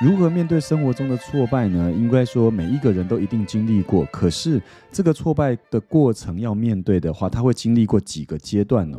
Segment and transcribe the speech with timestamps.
[0.00, 1.92] 如何面对生活中的挫败呢？
[1.92, 4.58] 应该说每一个人都一定经历过，可是
[4.90, 8.98] 这个挫败的过程要面对的话，他会经历过几个阶段呢？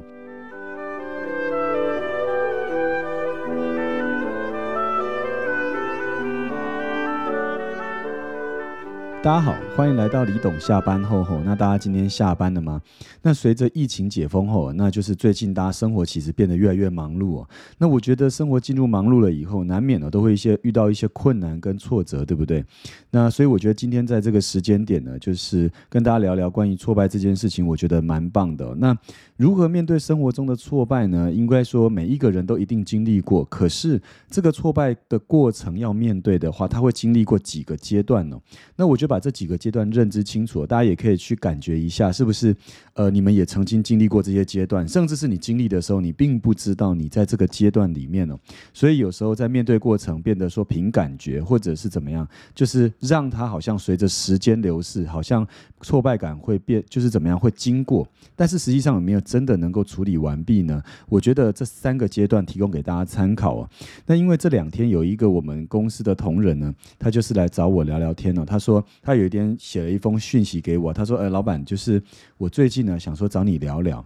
[9.24, 11.40] 大家好，欢迎来到李董下班后吼。
[11.42, 12.82] 那大家今天下班了吗？
[13.22, 17.48] 那随着疫情解封后，那就是最近大家生活其实变得越来越忙碌哦。
[17.78, 22.66] 那我觉得生活进入忙碌了以后，难免呢都会一些遇到一些困难跟挫折，对不对？
[23.12, 28.74] 那所以我觉得今天在这个时间点呢，就是跟大家聊聊关于挫败这件事情，我觉得蛮棒的。
[28.74, 28.98] 那
[29.42, 31.32] 如何面对生活中的挫败呢？
[31.32, 38.40] 应该说每一个人都一定经历过，可是这个挫败的过程要面对的话，他会经历过几个阶段呢？
[38.76, 39.12] 那我觉得。
[39.12, 42.56] 把这几个阶段认知清楚，大家也可以去感觉一下，是不是？
[42.94, 48.40] 呃，你们也曾经经历过这些阶段，甚至是你经历的时候，你并不知道你在这个阶段里面哦。
[48.74, 55.46] 所以有时候在面对过程，变得说凭感觉，或者是怎么样，就是让他好像随着时间流逝，好像
[55.82, 60.84] 挫败感会变，就是怎么样会经过，但是实际上有没有真的能够处理完毕呢？
[61.08, 63.70] 我觉得这三个阶段提供给大家参考啊。
[64.06, 68.84] 那因为这两天有一个我们公司的同仁呢，他就是来找我聊聊天哦，他说。
[69.04, 72.02] 他有一天写了一封讯息给我，他说：“呃，老板，就是
[72.38, 74.04] 我最近呢，想说找你聊聊。”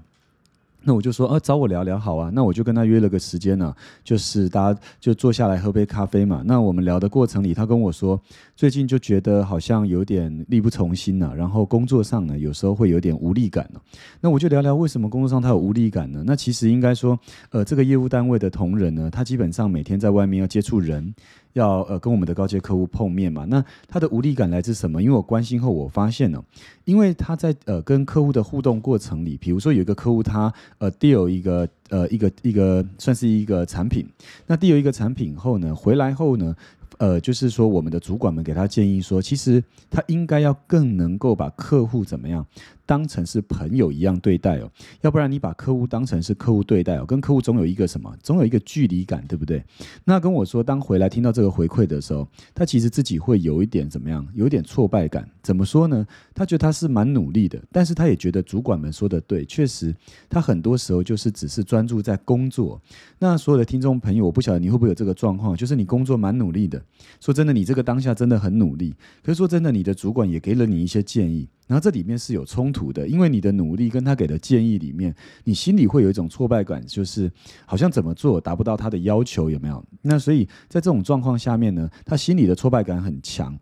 [0.86, 2.30] 那我就说，呃，找我聊聊好啊。
[2.32, 6.44] 那我就跟他约了个时间呢，就是大家就坐下来喝杯咖啡嘛。
[6.46, 8.22] 那我们聊的过程里，他跟我说，
[8.56, 13.82] 最近就觉得好像有点力不从心了，然后工作上呢，有时候会有点无力感了。
[14.22, 16.24] 那我就聊聊为什么工作上他有无力感呢？
[16.24, 21.14] 那其实应该说，呃，这个业务单位的同仁呢，他基本上每天在外面要接触人，
[21.56, 23.44] 要呃跟我们的高阶客户碰面嘛。
[23.50, 25.04] 那他的无力感来自什么？
[25.04, 26.42] 因为我关心后，我发现呢，
[26.86, 30.54] 因为他在呃跟客户的互动过程里，比如说有一个客户他。
[30.78, 34.06] 呃，deal 一个呃一个一个算是一个产品，
[34.46, 36.56] 那 deal 一个产品后呢，回来后呢，
[36.98, 42.46] 呃，就是说我们的主管们给他建议说，其实他应该要更能够把客户怎么样。
[42.86, 49.64] 当成是朋友一样对待哦，要不然你把客户当成是客户对待哦，跟客户总有一个什么，总有一个距离感，对不对？
[50.04, 55.28] 那跟我说，当回来听到这个回馈的时候，他其实自己会有一点怎么样，有一点挫败感。
[55.42, 56.06] 怎么说呢？
[56.34, 59.96] 他觉得他是蛮努力的，但是他也觉得主管们说的对，确实
[60.30, 62.82] 他很多时候就是只是专注在工作。
[63.20, 66.84] 那所有的听众朋友，我不晓得你会不会有这个状况，就是你工作蛮努力的，
[67.20, 71.48] 说真的，你这个当下真的很努力，可是说真的，你的主管也给了你一些建议。
[71.68, 77.32] 然后这里面是有冲突的，因为你的努力跟他给的建议里面，你心里会有一种挫败感，就是
[77.66, 79.84] 好像怎么做达不到他的要求，有没有？
[80.02, 83.58] 那所以在这种状况下面呢，他心里的挫败感很强。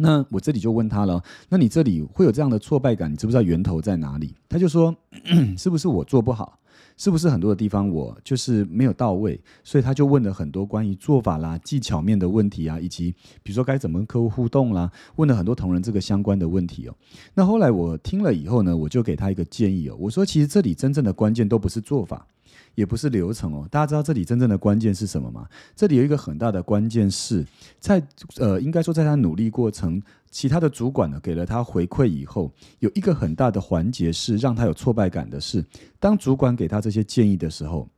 [0.00, 4.34] 那我这里就问他了，那你这里会有这样的挫败感，你知不知道源头在哪里？
[4.48, 4.94] 他就说，
[5.58, 6.58] 是不是我做不好？
[6.98, 16.94] 是不是很多的地方我就是没有到位，所以他就问了很多关于做法啦、技巧面的问题啊，以及比如说该怎么跟客户互动啦，问了很多同仁这个相关的问题哦。
[17.32, 22.26] 那后来我听了以后呢，我就给他一个建议哦，我说其实这里真正的关键都不是做法。
[22.74, 25.46] 也不是流程哦，大家知道这里真正的关键是什么吗？
[25.74, 27.44] 这里有一个很大的关键是
[27.78, 28.02] 在
[28.38, 30.00] 呃，应该说在他努力过程，
[30.30, 35.64] 其他的主管呢给了他回馈以后，有一个很大的环节是让他有挫败感的是，
[35.98, 37.88] 当主管给他这些建议的时候。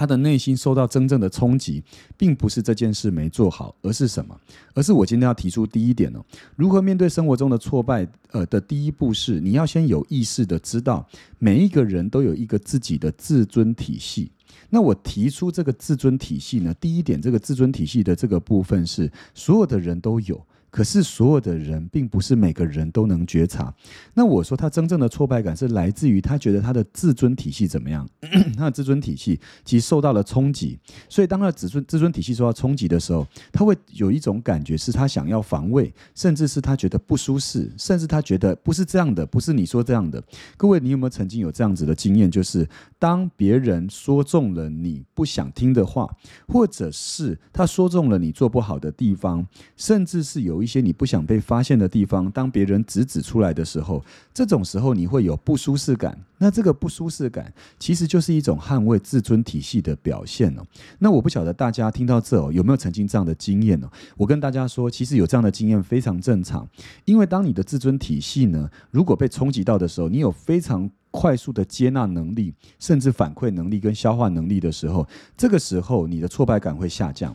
[0.00, 1.84] 他的内心受到真正的冲击，
[2.16, 4.34] 并不是这件事没做好，而是什么？
[4.72, 6.24] 而是我今天要提出第一点哦，
[6.56, 8.08] 如何面对生活中的挫败？
[8.30, 11.06] 呃，的第一步是你要先有意识的知道，
[11.38, 14.30] 每一个人都有一个自己的自尊体系。
[14.70, 16.72] 那我提出这个自尊体系呢？
[16.80, 20.42] 第一点，这个自尊体系的这个部分是所有的人都有。
[20.70, 23.74] 可是所有的人并不是每个人都能觉察。
[24.14, 28.08] 那我说他真正的挫败感是来自于他觉得他的自尊体系怎么样？
[28.56, 30.78] 他的自尊体系其实受到了冲击。
[31.08, 40.22] 所以当他的自尊自尊体系受到冲击的时候，他会有一种感觉是他想要防卫，甚至是他觉得不舒适，甚至他觉得不是这样的，不是你说这样的。
[40.56, 42.30] 各位，你有没有曾经有这样子的经验？
[42.30, 42.68] 就是
[42.98, 46.08] 当别人说中了你不想听的话，
[46.46, 49.44] 或者是他说中了你做不好的地方，
[49.76, 50.59] 甚至是有。
[50.60, 54.04] 有一些你不想被发现的地方，当别人指指出来的时候，
[54.34, 56.18] 这种时候你会有不舒适感。
[56.36, 60.62] 那这个不舒适感其实就是一种捍卫自尊体系的表现哦。
[60.98, 63.88] 那我不晓得大家听到这哦有没有曾经这样的经验哦？
[64.18, 66.68] 我跟大家说，其实有这样的经验非常正常，
[67.06, 75.08] 因为当你的自尊体系呢如果被冲击到的时候，你有非常快速的接纳能力，甚至反馈能力跟消化能力的时候，
[75.38, 77.34] 这个时候你的挫败感会下降。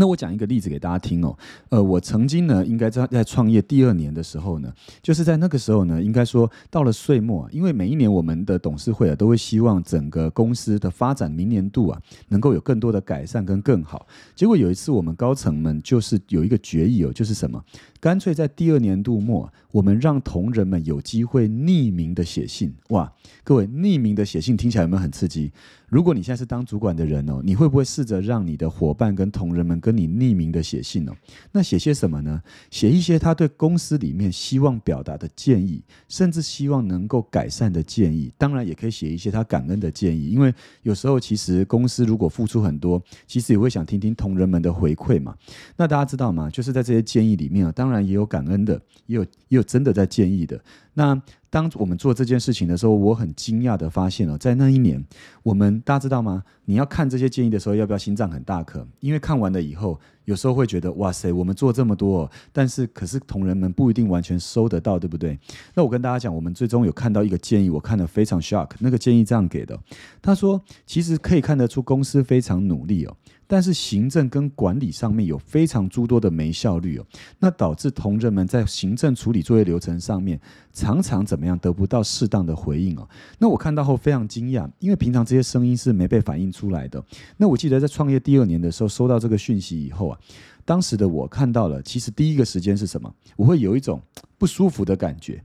[0.00, 1.36] 那我讲一个例子给大家听哦，
[1.68, 14.06] 呃，我曾经呢，应该在在创业第二年的时候呢，就是在那个时候呢，应该说到了岁末，因为每一年我们的董事会啊，都会希望整个公司的发展明年度啊，能够有更多的改善跟更好。
[14.34, 17.62] 结果有一次，我们高层们就是有一个决议哦，就是什么，
[18.00, 22.74] 干脆在第二年度末，我们让同仁们有机会匿名的写信。
[22.88, 23.12] 哇，
[23.44, 25.52] 各位，匿名的写信听起来有没有很刺激？
[25.88, 31.12] 如果你现在是当主管的人哦，你会不会试着让你的伙伴跟同仁们跟你匿名的写信哦？
[31.52, 32.42] 那写些什么呢？
[32.70, 38.32] 写一些他对公司里面希望表达的建议，甚至希望能够改善的建议。
[38.36, 40.52] 当然，也可以写一些他感恩的建议，因为
[40.82, 45.34] 有时候其实公司如果付出很多，其实也会想听听同仁们的回馈嘛。
[45.76, 46.48] 那大家知道吗？
[46.50, 50.60] 就是在这些建议里面啊，当然也有感恩的，也有也有真的在建议的。
[50.94, 55.04] 那当我们做这件事情的时候，我很惊讶的发现哦，在那一年，
[55.42, 56.42] 我们大家知道吗？
[56.64, 58.86] 你要看这些建议的时候，要不要心脏很大颗？
[59.00, 65.38] 因为看完了以后，有时候会觉得哇塞，我们做这么多，但是可是同仁们不一定完全收得到，对不对？
[65.74, 68.70] 那我跟大家讲，我们最终有看到一个建议，我看得非常 shock。
[68.78, 69.78] 那个建议这样给的，
[70.22, 73.16] 他说，其实可以看得出公司非常努力哦。
[73.46, 77.06] 但是行政跟管理上面有非常诸多的没效率哦，
[77.40, 80.40] 那导致同仁们在行政处理作业流程上面
[80.72, 83.08] 常常怎么样得不到适当的回应哦。
[83.40, 87.04] 那我看到后非常惊讶，因为平常这些声音是没被反映出来的。
[87.38, 90.16] 那我记得在创业第二年的时候收到这个讯息以后啊，
[90.64, 93.12] 当时的我看到了，其实第一个时间是什么？
[93.36, 94.00] 我会有一种
[94.38, 95.42] 不舒服的感觉。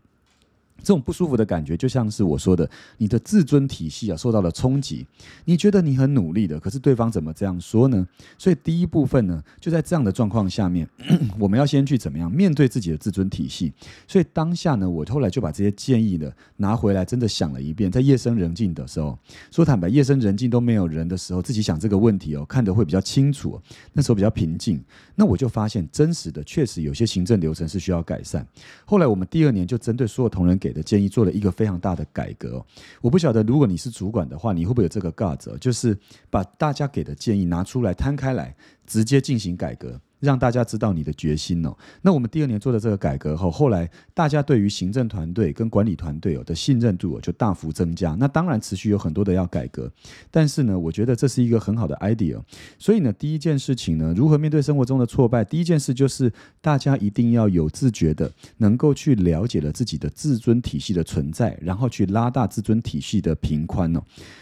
[0.79, 5.05] 这种不舒服的感觉，就像是我说的，你的自尊体系啊受到了冲击。
[5.45, 8.07] 你觉得你很努力的，可是对方怎么这样说呢？
[8.37, 10.87] 所以第一部分呢，就在这样的状况下面，
[11.39, 13.73] 我们要先去怎么样面对自己的自尊体系。
[14.07, 17.91] 所以当下呢，我后来就把这些建议呢拿回来，真的想了一遍。
[17.91, 19.17] 在夜深人静的时候，
[19.49, 23.59] 说坦白，夜深人静都没有人的时候，自己想这个问题哦，看得会比较清楚。
[23.93, 24.83] 那时候比较平静，
[25.15, 28.45] 那我就发现真实的确实有些行政流程是需要改善。
[28.85, 32.65] 后来我们第二年就针对所有同仁给的建议做了一个非常大的改革。
[33.01, 35.95] 我不晓得，如果你是主管的话，你会不会有这个 guts，就是
[36.31, 38.55] 把大家给的建议拿出来摊开来，
[38.87, 40.01] 直接进行改革。
[40.19, 41.75] 让大家知道你的决心哦。
[42.01, 48.15] 那我们第二年做的这个改革后，后来大家对于行政团队跟管理团队哦的信任度就大幅增加。
[48.19, 49.91] 那当然持续有很多的要改革，
[50.31, 52.41] 但是呢，我觉得这是一个很好的 idea。
[52.79, 55.43] 所以呢，第一件事情呢，如何面对生活中的挫败？
[55.43, 64.01] 第一件事就是大家一定要有自觉的，能够去了解了自己的自尊体系的存在，然后去拉大自尊体系的平宽哦。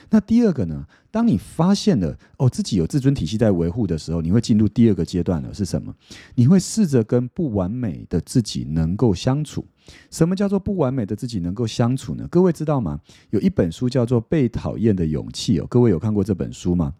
[0.09, 0.85] 那第二个呢？
[1.13, 5.93] 当你发现了哦自己有自尊体系在维护的时候，你会进入第二个阶段了，是什么？
[6.33, 9.63] 你会试着跟不完美的自己能够相处。
[10.09, 12.27] 什么叫做不完美的自己能够相处呢？
[12.31, 12.99] 各位知道吗？
[13.29, 16.95] 有一本书叫做《被讨厌的勇气》哦，各位有看过这本书吗？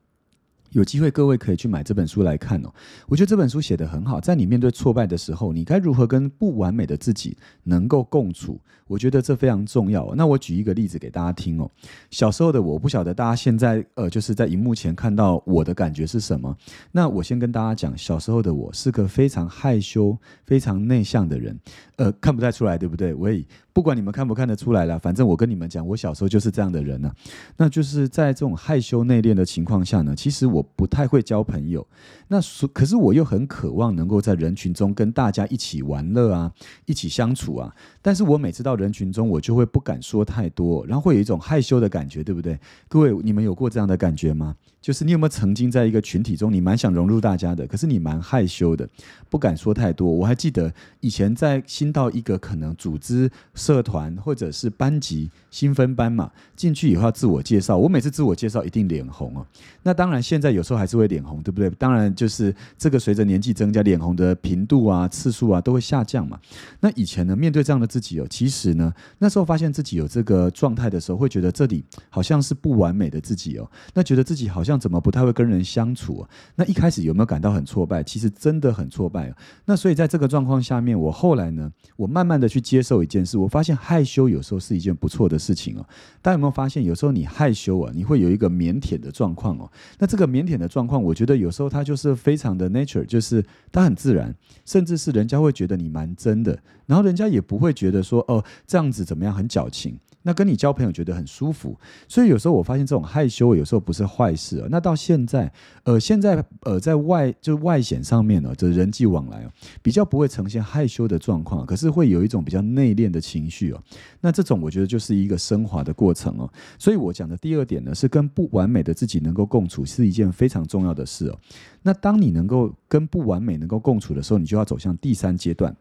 [0.74, 2.72] 有机会，各位可以去买这本书来看哦。
[3.08, 8.60] 我觉得这本书写得很好，在你面对挫败的时候，你该如何跟不完美的自己能够共处？
[8.88, 10.14] 我觉得这非常重要。
[10.16, 11.70] 那我举一个例子给大家听哦。
[12.12, 16.56] 小时候的我不晓得大家现在呃，就是在荧幕前看到我的感觉是什么。
[16.92, 20.16] 那我先跟大家讲，小时候的我是个非常害羞、
[20.46, 21.58] 非常内向的人。
[21.96, 23.14] 呃，看不太出来，对不对？
[23.14, 23.44] 我也。
[23.72, 27.12] 不管你们看不看得出来了，反正我跟你们讲，我小时候就是这样的人呢。
[27.58, 31.86] 那就是在这种害羞内敛的情况下呢，其实我不太会交朋友。
[32.28, 32.40] 那
[32.74, 36.52] 可是我又很渴望能够在人群中跟大家一起玩乐啊，
[36.86, 37.76] 一起相处啊。
[38.04, 42.60] 但是我每次到人群中，我就会不敢说太多，然后会有一种害羞的感觉，对不对？
[42.88, 44.56] 各位，你们有过这样的感觉吗？
[44.82, 48.88] 就是你有没有曾经在一个群体中，你蛮想融入大家的，可是你蛮害羞的，
[49.30, 50.12] 不敢说太多。
[50.12, 50.70] 我还记得
[51.00, 59.48] 以前在新到一个可能组织、社团或者是班级新分班嘛，进去以后要自我介绍，我每次自我介绍一定脸红哦。
[59.84, 61.70] 那当然现在有时候还是会脸红，对不对？
[61.70, 66.38] 当然就是这个随着年纪增加，脸红的频度啊、次数啊都会下降嘛。
[66.82, 74.74] 那以前呢，面对这样的自己哦，其实呢，那时候发现自己有这个状态的时候，会觉得这里好像是不完美的自己哦，那觉得自己好像。
[74.84, 76.28] 怎么不太会跟人相处？
[76.56, 78.04] 那一开始有没有感到很挫败？
[78.04, 79.34] 其实真的很挫败。
[79.64, 85.86] 那所以在这个状况下面，我后来呢，我慢慢的去接受一件事，我发现害羞有时候是一件不错的事情哦。
[86.22, 89.72] 大家有没有发现，有时候你害羞啊，你会有一个腼腆的状况哦。
[90.00, 94.36] 那这个腼腆的状况，我觉得有时候它就是非常的 nature，就是它很自然，
[94.66, 99.98] 甚至是人家会觉得你蛮真的，然后人家也不会 觉得说哦这样子怎么样很矫情。
[100.26, 104.68] 那跟你交朋友觉得很舒服，所以有时候我发现这种害羞有时候不是坏事啊。
[104.72, 105.52] 那到现在，
[105.84, 113.84] 呃，现在呃，在外就外显上面呢，这人际往来哦，比较不会呈现害羞的状况，可是会有一种比较内敛的情绪哦。
[114.22, 116.50] 那这种我觉得就是一个升华的过程哦。
[116.80, 121.38] 所以我讲的第二点呢，是跟不完美的自己能够共处，是一件非常重要的事哦。
[121.82, 125.76] 那当你能够跟不完美能够共处的时候，你就要走向第三阶段。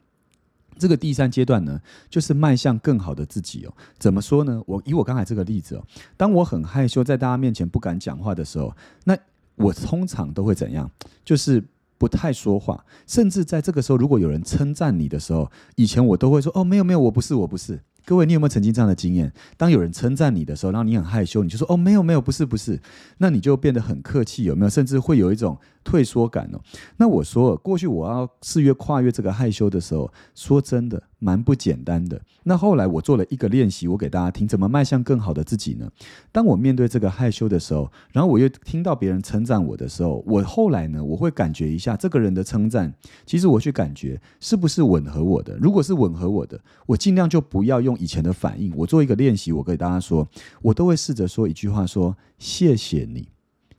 [0.78, 3.74] 这个第三阶段呢，就是迈向更好的自己哦。
[3.98, 4.62] 怎么说呢？
[4.66, 5.84] 我以我刚才这个例子哦，
[6.16, 8.74] 当我很害羞，在大家面前不敢讲话的时候，
[9.04, 9.16] 那
[9.56, 10.90] 我通常都会怎样？
[11.24, 11.62] 就是
[11.98, 19.32] 不太说话，甚至在这个时候，如果有人称赞你的时候，以前我都会说：“哦，没有没有，我不是，我不是。”各位，你有没有曾经这样的经验？
[19.56, 22.80] 当有人称赞你的时候，让你很害羞，你就说：“哦，没有没有，不是不是。”
[23.18, 24.70] 那你就变得很客气，有没有？
[24.70, 25.58] 甚至会有一种。
[25.84, 26.60] 退缩感哦，
[26.96, 32.20] 那我说过去我要试越跨越这个害羞的时候，说真的蛮不简单的。
[32.42, 35.88] 那后来我做了一个练习，我给大家听，怎么迈向更好的自己呢？
[36.32, 42.92] 当我面对这个害羞的时候，然后我又听到别人称赞我的时候，我后来呢，我会感觉一下这个人的称赞，
[43.24, 45.56] 其实我去感觉是不是吻合我的。
[45.58, 48.72] 如果是吻合我的，我尽量就不要用以前的反应。
[48.76, 50.28] 我做一个练习，我给大家说，
[50.60, 53.28] 我都会试着说一句话，说谢谢你。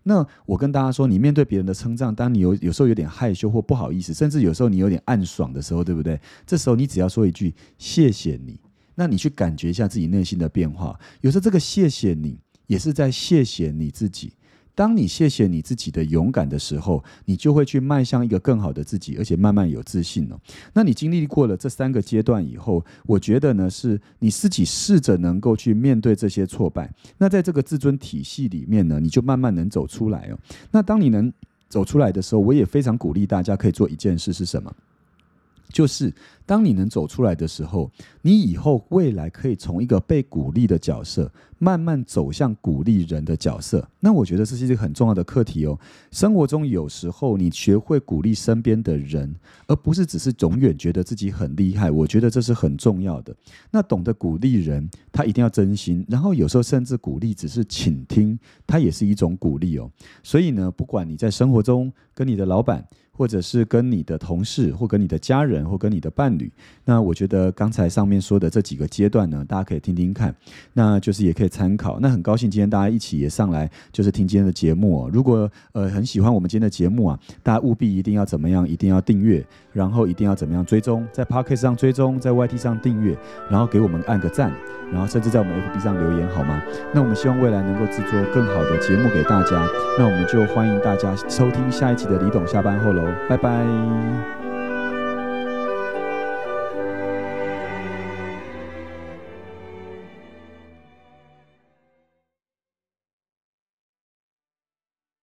[0.03, 6.19] 那我跟大家说，你面对别人的称赞，当你有有时候有点害羞或不好意思，甚至有时候你有点暗爽的时候，对不对？
[6.45, 8.59] 这时候你只要说一句“谢谢你”，
[8.95, 10.99] 那你去感觉一下自己内心的变化。
[11.21, 14.33] 有时候这个“谢谢你”也是在谢谢你自己。
[14.75, 20.39] 当你谢谢你自己的勇敢的时候，你就会去迈向一个更好的自己，而且慢慢有自信了。
[20.73, 26.91] 那你经历过了这三个阶段以后，我觉得呢，是你自己试着能够去面对这些挫败。
[27.17, 30.37] 那在这个自尊体系里面呢，你就慢慢能走出来哦。
[30.71, 31.31] 那当你能
[31.69, 34.73] 走出来的时候，我也非常鼓励大家可以做一件事是什么？
[35.73, 36.13] 就是
[36.45, 43.85] 当你能走出来的时候，你以后未来可以从一个被鼓励的角色，慢慢走向鼓励人的角色。
[43.99, 45.77] 那我觉得这是一个很重要的课题哦。
[46.11, 51.89] 生活中有时候你学会鼓励身边的人，而不是只是永远觉得自己很厉害。
[51.89, 53.35] 我觉得这是很重要的。
[53.71, 56.05] 那懂得鼓励人，他一定要真心。
[56.07, 58.37] 然后有时候甚至鼓励只是倾听，
[58.67, 59.89] 它也是一种鼓励哦。
[60.21, 62.85] 所以呢，不管你在生活中跟你的老板。
[63.15, 66.51] 或者是跟你的同事，或跟你的家人，或跟你的伴侣，
[66.83, 70.33] 那我觉得刚才上面说的这几个阶段呢，大家可以听听看，
[70.73, 71.99] 那就是也可以参考。
[71.99, 75.09] 那很高兴今天大家一起也上来，就是听今天的节目。
[75.13, 78.67] 如果呃很喜欢我们今天的节目啊，大家务必一定要怎么样？
[78.67, 83.15] 一定要订阅，然后一定要怎么样追踪，在 p o c k e t 上追踪，在 YT 上订阅，
[83.49, 84.51] 然后给我们按个赞，
[84.91, 86.59] 然后甚至在我们 FB 上留言，好吗？
[86.93, 89.67] 那我们希望未来能够制作更好的节目给大家。
[89.99, 93.02] 那我们就欢迎大家收听下一期的李董下班后喽。
[93.27, 94.42] 拜拜。